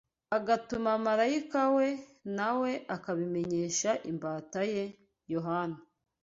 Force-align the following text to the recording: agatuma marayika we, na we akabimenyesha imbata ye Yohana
agatuma 0.37 0.91
marayika 1.05 1.61
we, 1.75 1.87
na 2.37 2.49
we 2.59 2.71
akabimenyesha 2.95 3.91
imbata 4.11 4.59
ye 4.73 4.83
Yohana 5.33 5.77